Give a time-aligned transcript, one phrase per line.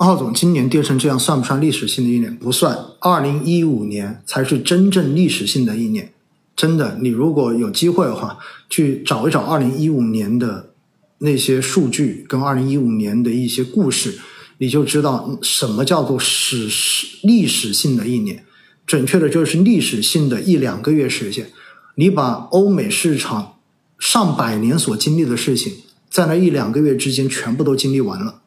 [0.00, 2.34] 奥总，今年跌成这样算不算历史性的一年？
[2.34, 6.14] 不算，二零一五年才是真正历史性的一年。
[6.56, 8.38] 真的，你如果有机会的话，
[8.70, 10.70] 去找一找二零一五年的
[11.18, 14.18] 那些数据跟二零一五年的一些故事，
[14.56, 18.42] 你就知道什么叫做史史历史性的一年。
[18.86, 21.50] 准确的就是历史性的一两个月时间，
[21.96, 23.56] 你把欧美市场
[23.98, 25.74] 上百年所经历的事情，
[26.08, 28.40] 在那一两个月之间全部都经历完了。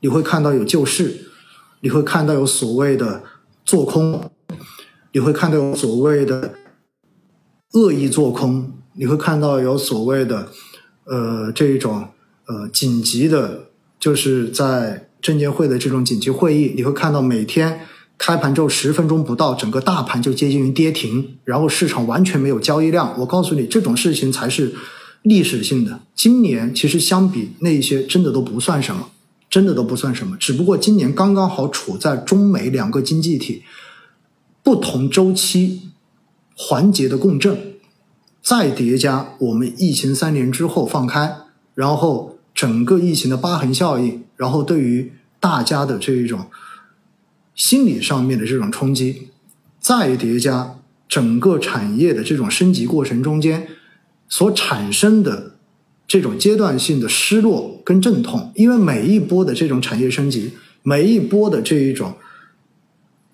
[0.00, 1.26] 你会看到有救市，
[1.80, 3.22] 你会看到有所谓的
[3.64, 4.30] 做空，
[5.12, 6.54] 你会看到有所谓的
[7.72, 10.48] 恶意做空，你会看到有所谓的
[11.04, 12.08] 呃这种
[12.46, 13.68] 呃紧急的，
[13.98, 17.80] 就是在证监会的这种紧急会议，你会看到每天
[18.16, 23.14] 开盘之后十分钟不到，整个大盘就接近于跌停，然后市场完全没有交易量。
[23.20, 24.74] 我告诉你，这种事情才是
[25.22, 26.00] 历史性的。
[26.14, 29.10] 今年其实相比那些真的都不算什么。
[29.50, 33.64] 真的都不算什么，只不过今年刚刚好处在中美两个经济体
[34.62, 35.90] 不同周期
[36.56, 37.74] 环节的共振，
[38.40, 41.36] 再叠加我们疫情三年之后放开，
[41.74, 46.46] 然后整个疫情的疤痕效应，然后对于大家的这一种
[47.56, 49.30] 心理上面的这种冲击，
[49.80, 50.76] 再叠加
[51.08, 53.66] 整个产业的这种升级过程中间
[54.28, 55.56] 所产生的。
[56.10, 62.14] 这种阶段性的失落跟阵痛，因为每一波的这种产业升级，每一波的这一种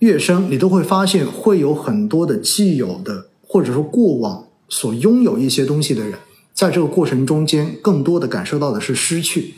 [0.01, 6.19] 跃升，你都会发现会有很多的既有的或者说过往所拥有一些东西的人，
[6.53, 9.55] 在这个过程中间，更多的感受到的是失去，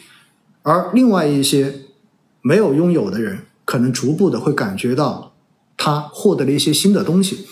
[0.62, 1.74] 而另外一些
[2.40, 5.32] 没有拥有的人，可能逐步的会感觉到
[5.76, 7.46] 他获得了一些新的东西，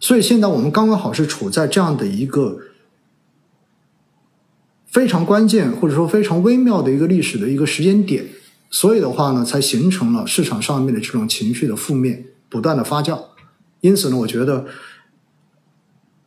[0.00, 2.58] 所以现在我们刚刚好是处在这样的一个。
[4.92, 8.26] 非常关键或者说非常微妙的一个历史的一个时间点，
[8.70, 13.18] 所以的话呢，才形成了市场上面的这种情绪的负面不断的发酵。
[13.80, 14.66] 因此呢，我觉得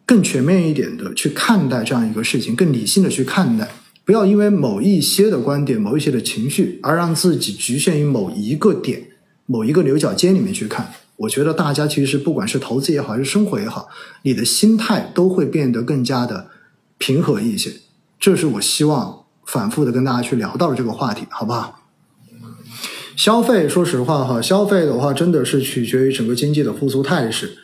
[0.04, 3.70] 更全面一点的去看待这样一个事情，更理性的去看待，
[4.04, 9.10] 不要因为某一些的观点、某一些的情绪而让自己局限于某一个点、
[9.46, 10.92] 某一个牛角尖里面去看。
[11.18, 13.88] 我觉得大家其实不管是投资也好，还是生活也好，
[14.24, 16.48] 你的心态都会变得更加的
[16.98, 17.72] 平和一些。
[18.20, 21.82] 这是我希望反复的跟大家去聊到的这个话题，好不好？
[23.16, 27.58] 消费，说实话哈，消费的话真的是取决于整个经济的复苏态势。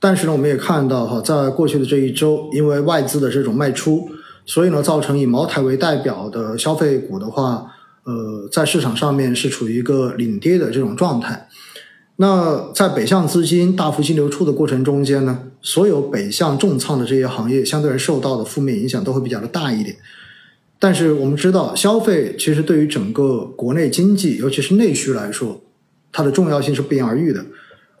[0.00, 4.08] 但是呢，我们也看到哈，在过去的这一周，因为外资的这种卖出，
[4.44, 7.72] 所以呢，造成以茅台为代表的消费股的话，
[8.04, 11.48] 呃，在市场上面是处于一个领跌的这种状态。
[12.16, 19.96] 那在北向资金大幅净流出的过程中间呢，所有北向重仓的这些行业，相对而受到的负面影响都会比较的大一点。
[20.78, 25.60] 但是我们知道，消费其实对于整个国内经济，尤其是内需来说，
[26.10, 27.44] 它的重要性是不言而喻的，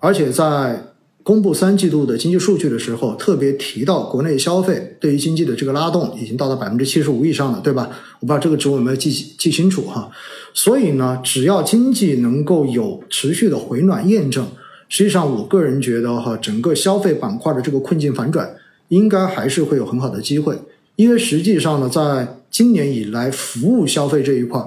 [0.00, 0.92] 而且在。
[1.26, 7.90] 公布三季度的经济数据的时候，特别提到国内消费对于经济的这个拉动已经到达百分之七十五以上了，对吧？
[8.20, 10.08] 我不知道这个值我有没有记记清楚哈。
[10.54, 14.46] 所以呢，只要经济能够有持续的回暖验证，
[14.88, 18.48] 实际上我个人觉得哈，整个消费板块的这个困境反转，
[18.90, 20.56] 应该还是会有很好的机会。
[20.94, 24.64] 因为实际上呢，在今年以来，服务消费这一块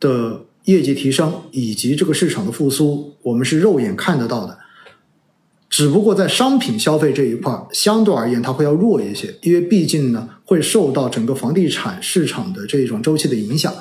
[0.00, 4.58] 的业绩提升以及这个市场的复苏，我们是肉眼看得到的。
[5.70, 13.72] 只不过在商品消费这一块，相对而言它会要弱一些，因为毕竟呢会受到整个房地产市场的这种周期的影响，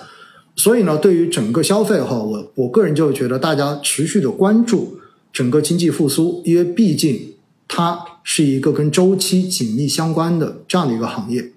[0.56, 5.00] 所以呢对于整个消费哈，我我个人就觉得大家持续的关注
[5.32, 7.36] 整个经济复苏，因为毕竟
[7.68, 11.54] 它是一个跟周期紧密相关的这样的一个行业。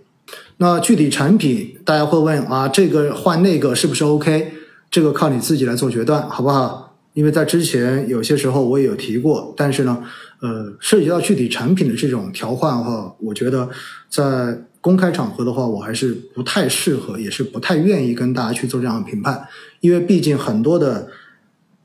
[0.59, 4.53] 那具体产品大家会问啊，这个换那个是不是 OK？
[4.91, 6.90] 这个靠你自己来做决断，好不好？
[7.12, 10.03] 因为在之前有些时候我也有提过，但是呢，
[10.41, 13.69] 呃，涉及到具体产品的这种调换的话，我觉得
[14.09, 19.47] 在公开场合的话，我还是不太适合，也是不太愿意跟大家去做这样的评判，
[19.81, 21.09] 因为毕竟很多的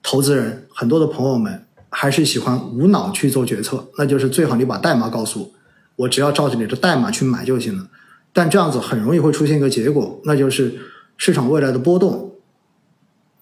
[0.03, 5.51] 投资人、很多的朋友们还是喜欢无脑去做决策，那就是最好你把代码告诉我，
[5.95, 7.87] 我只要照着你的代码去买就行了。
[8.31, 10.75] 但这样子很容易会出现一个结果，那就是
[11.17, 12.24] 市场未来的波动。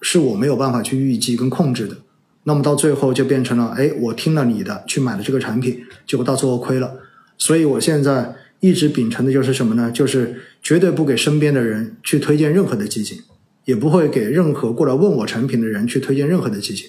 [0.06, 1.96] 是我没有办法去预计跟控制的，
[2.42, 6.92] 那么到最后就变成了，哎，我听了你的去买了这个产品，结果到最后亏了。
[7.38, 9.90] 所以我现在一直秉承的就是什么呢？
[9.90, 13.18] 就是绝对不给身边的人去推荐任何的基金，
[13.64, 16.86] 也不会给任何过来问我产品的人去推荐任何的基金。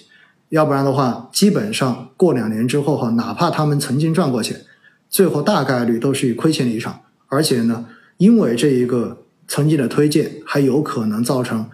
[0.50, 4.60] 要不然的话，基本上过两年之后哈，哪怕他们曾经赚过钱，
[5.08, 7.00] 最后大概率都是以亏钱离场。
[7.28, 7.86] 而且呢，
[8.18, 11.66] 因为这一个曾经的推荐，还有可能造成。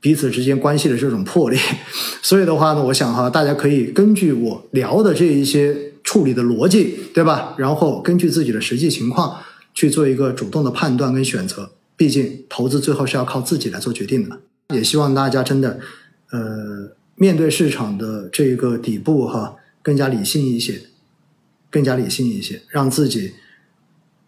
[0.00, 1.60] 彼此之间关系的这种破裂。
[2.22, 7.54] 所以的话呢，我想哈，大家可以根据我聊的这一些处理的逻辑，对吧？
[7.58, 9.38] 然后根据自己的实际情况
[9.74, 11.70] 去做一个主动的判断跟选择。
[11.96, 14.40] 毕竟投资最后是要靠自己来做决定的。
[14.74, 15.78] 也希望大家真的，
[16.30, 20.80] 呃，面对市场的这个底部哈，更加理性一些，
[21.68, 23.34] 更加理性一些，让自己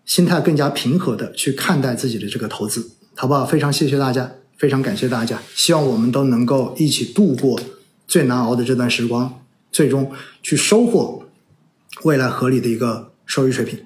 [0.04, 3.46] 心态更加平和的去看待自己的这个投资，好不好？
[3.46, 4.32] 非常谢谢大家，
[4.62, 7.60] 非常感谢大家，希望我们都能够一起度过
[8.06, 9.42] 最难熬的这段时光，
[9.72, 11.24] 最终去收获
[12.04, 13.84] 未来合理的一个收益水平。